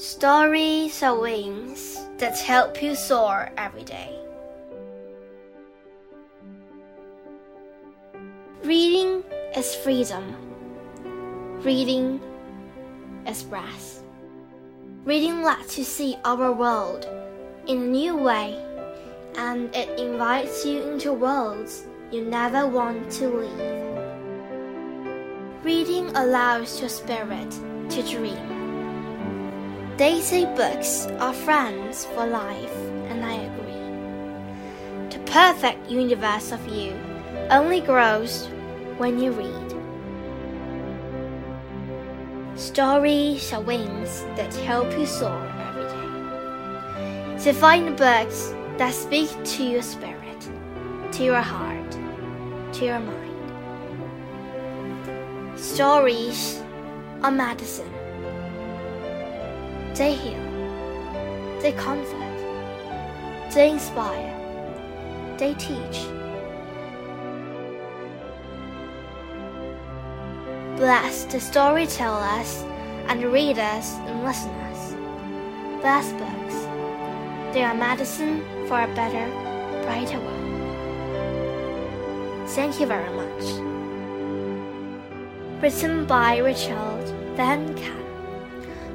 [0.00, 4.18] Stories are wings that help you soar every day.
[8.64, 9.22] Reading
[9.54, 10.24] is freedom.
[11.60, 12.18] Reading
[13.26, 14.02] is breath.
[15.04, 17.06] Reading lets you see our world
[17.66, 18.56] in a new way,
[19.36, 23.60] and it invites you into worlds you never want to leave.
[25.62, 27.50] Reading allows your spirit
[27.90, 28.59] to dream.
[30.00, 32.74] They say books are friends for life,
[33.10, 33.84] and I agree.
[35.10, 36.94] The perfect universe of you
[37.50, 38.48] only grows
[38.96, 39.74] when you read.
[42.58, 47.38] Stories are wings that help you soar every day.
[47.38, 50.48] So find the books that speak to your spirit,
[51.12, 51.92] to your heart,
[52.72, 53.50] to your mind.
[55.60, 56.62] Stories
[57.22, 57.99] are medicine.
[60.00, 60.40] They heal.
[61.60, 62.38] They comfort.
[63.52, 64.32] They inspire.
[65.36, 66.06] They teach.
[70.78, 72.64] Bless the storytellers
[73.08, 74.94] and readers and listeners.
[75.82, 76.54] Bless books.
[77.52, 79.28] They are medicine for a better,
[79.84, 80.38] brighter world.
[82.48, 83.44] Thank you very much.
[85.62, 87.04] Written by Richard
[87.36, 88.09] Van Camp.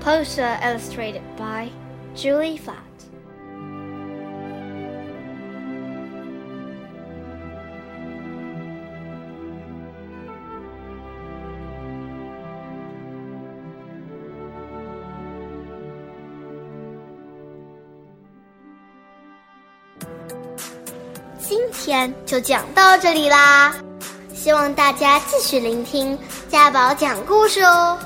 [0.00, 1.70] Poster illustrated by
[2.14, 2.76] Julie Flett.
[21.38, 23.74] 今天就讲到这里啦，
[24.34, 26.18] 希望大家继续聆听
[26.48, 27.98] 家宝讲故事哦。